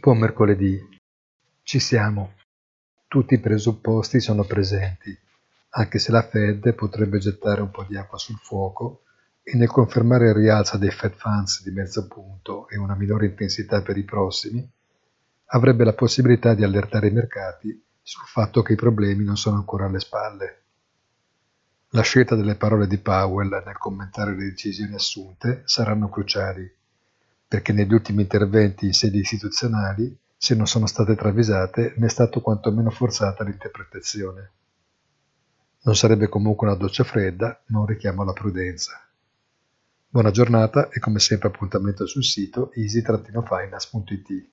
Buon 0.00 0.16
mercoledì. 0.16 0.80
Ci 1.62 1.78
siamo. 1.78 2.32
Tutti 3.06 3.34
i 3.34 3.38
presupposti 3.38 4.18
sono 4.18 4.44
presenti, 4.44 5.14
anche 5.72 5.98
se 5.98 6.10
la 6.10 6.22
Fed 6.22 6.72
potrebbe 6.72 7.18
gettare 7.18 7.60
un 7.60 7.70
po' 7.70 7.84
di 7.86 7.98
acqua 7.98 8.16
sul 8.16 8.38
fuoco 8.38 9.02
e 9.42 9.58
nel 9.58 9.68
confermare 9.68 10.28
il 10.28 10.34
rialzo 10.34 10.78
dei 10.78 10.90
Fed 10.90 11.12
Funds 11.16 11.62
di 11.62 11.70
mezzo 11.72 12.08
punto 12.08 12.66
e 12.70 12.78
una 12.78 12.94
minore 12.94 13.26
intensità 13.26 13.82
per 13.82 13.98
i 13.98 14.04
prossimi, 14.04 14.66
avrebbe 15.48 15.84
la 15.84 15.92
possibilità 15.92 16.54
di 16.54 16.64
allertare 16.64 17.08
i 17.08 17.12
mercati 17.12 17.84
sul 18.00 18.24
fatto 18.24 18.62
che 18.62 18.72
i 18.72 18.76
problemi 18.76 19.22
non 19.22 19.36
sono 19.36 19.56
ancora 19.56 19.84
alle 19.84 20.00
spalle. 20.00 20.62
La 21.90 22.00
scelta 22.00 22.34
delle 22.36 22.54
parole 22.54 22.86
di 22.86 22.96
Powell 22.96 23.50
nel 23.50 23.76
commentare 23.76 24.30
le 24.30 24.44
decisioni 24.44 24.94
assunte 24.94 25.60
saranno 25.66 26.08
cruciali 26.08 26.78
perché 27.50 27.72
negli 27.72 27.92
ultimi 27.92 28.22
interventi 28.22 28.86
in 28.86 28.92
sedi 28.92 29.18
istituzionali, 29.18 30.16
se 30.36 30.54
non 30.54 30.68
sono 30.68 30.86
state 30.86 31.16
travisate, 31.16 31.94
ne 31.96 32.06
è 32.06 32.08
stato 32.08 32.40
quantomeno 32.40 32.90
forzata 32.90 33.42
l'interpretazione. 33.42 34.52
Non 35.82 35.96
sarebbe 35.96 36.28
comunque 36.28 36.68
una 36.68 36.76
doccia 36.76 37.02
fredda, 37.02 37.60
ma 37.66 37.80
un 37.80 37.86
richiamo 37.86 38.22
alla 38.22 38.34
prudenza. 38.34 39.04
Buona 40.08 40.30
giornata 40.30 40.90
e 40.90 41.00
come 41.00 41.18
sempre 41.18 41.48
appuntamento 41.48 42.06
sul 42.06 42.22
sito 42.22 42.70
easy-finance.it. 42.72 44.50